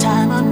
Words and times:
time 0.00 0.30
on. 0.32 0.49